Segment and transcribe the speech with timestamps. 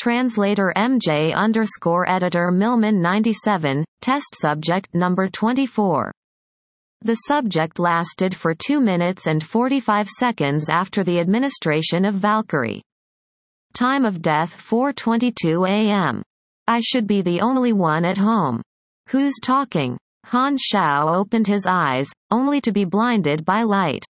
[0.00, 6.10] Translator MJ underscore editor Milman 97, test subject number 24.
[7.02, 12.80] The subject lasted for 2 minutes and 45 seconds after the administration of Valkyrie.
[13.74, 16.22] Time of death 4.22 a.m.
[16.66, 18.62] I should be the only one at home.
[19.10, 19.98] Who's talking?
[20.24, 24.06] Han Xiao opened his eyes, only to be blinded by light.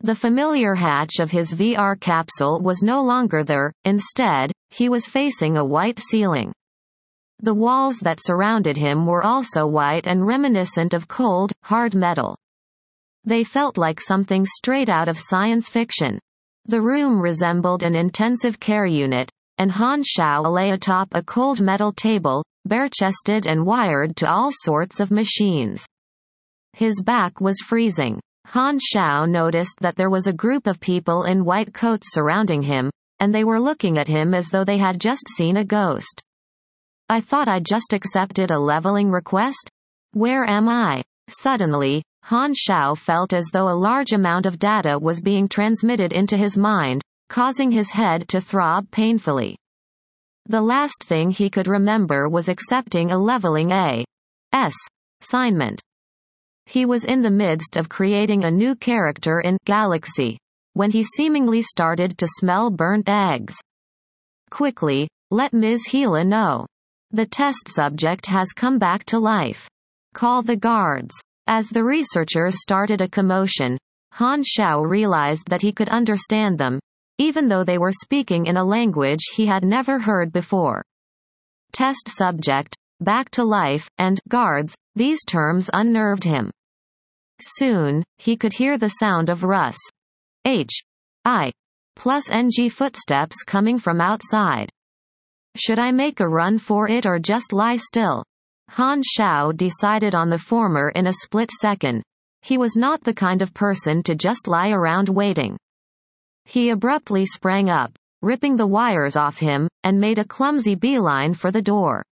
[0.00, 5.56] The familiar hatch of his VR capsule was no longer there, instead, he was facing
[5.56, 6.52] a white ceiling.
[7.40, 12.36] The walls that surrounded him were also white and reminiscent of cold, hard metal.
[13.24, 16.18] They felt like something straight out of science fiction.
[16.66, 21.92] The room resembled an intensive care unit, and Han Xiao lay atop a cold metal
[21.92, 25.86] table, bare-chested and wired to all sorts of machines.
[26.74, 28.20] His back was freezing.
[28.46, 32.90] Han Xiao noticed that there was a group of people in white coats surrounding him,
[33.20, 36.22] and they were looking at him as though they had just seen a ghost.
[37.08, 39.70] I thought I just accepted a leveling request?
[40.12, 41.02] Where am I?
[41.28, 46.36] Suddenly, Han Xiao felt as though a large amount of data was being transmitted into
[46.36, 49.56] his mind, causing his head to throb painfully.
[50.46, 54.04] The last thing he could remember was accepting a leveling A.
[54.52, 54.74] S.
[55.20, 55.80] assignment.
[56.66, 60.38] He was in the midst of creating a new character in Galaxy
[60.76, 63.56] when he seemingly started to smell burnt eggs.
[64.50, 65.88] Quickly, let Ms.
[65.90, 66.66] Gila know.
[67.12, 69.66] The test subject has come back to life.
[70.12, 71.14] Call the guards.
[71.46, 73.78] As the researchers started a commotion,
[74.12, 76.78] Han Xiao realized that he could understand them,
[77.16, 80.84] even though they were speaking in a language he had never heard before.
[81.72, 86.50] Test subject, back to life, and guards, these terms unnerved him.
[87.40, 89.78] Soon, he could hear the sound of Russ.
[90.46, 90.70] H.
[91.24, 91.50] I.
[91.96, 94.70] Plus NG footsteps coming from outside.
[95.56, 98.22] Should I make a run for it or just lie still?
[98.70, 102.04] Han Xiao decided on the former in a split second.
[102.42, 105.56] He was not the kind of person to just lie around waiting.
[106.44, 111.50] He abruptly sprang up, ripping the wires off him, and made a clumsy beeline for
[111.50, 112.04] the door.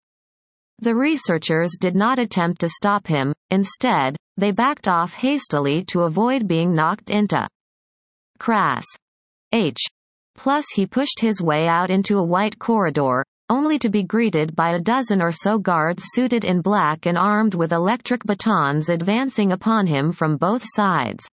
[0.80, 6.48] The researchers did not attempt to stop him, instead, they backed off hastily to avoid
[6.48, 7.46] being knocked into.
[8.38, 8.84] Crass.
[9.52, 9.80] H.
[10.36, 14.70] Plus he pushed his way out into a white corridor, only to be greeted by
[14.70, 19.86] a dozen or so guards suited in black and armed with electric batons advancing upon
[19.86, 21.28] him from both sides.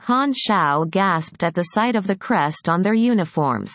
[0.00, 3.74] Han Xiao gasped at the sight of the crest on their uniforms.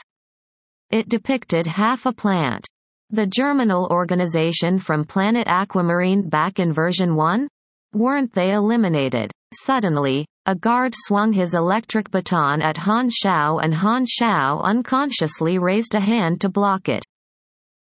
[0.89, 2.65] It depicted half a plant.
[3.09, 7.47] The Germinal organization from Planet Aquamarine back in version 1?
[7.93, 9.31] Weren't they eliminated?
[9.53, 15.93] Suddenly, a guard swung his electric baton at Han Xiao and Han Xiao unconsciously raised
[15.93, 17.05] a hand to block it.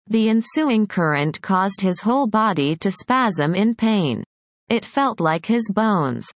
[0.08, 4.24] The ensuing current caused his whole body to spasm in pain.
[4.70, 6.32] It felt like his bones